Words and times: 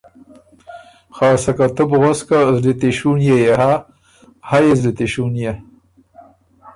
خه 1.15 1.27
سکه 1.43 1.67
تُو 1.75 1.83
بو 1.89 1.97
غؤس 2.01 2.19
که 2.27 2.37
زلی 2.55 2.73
تِشُونيې 2.79 3.35
يې 3.45 3.53
هۀ، 3.59 3.73
هۀ 4.49 4.57
يې 4.65 4.73
زلی 4.79 4.91
تِشُونيې۔ 4.97 5.53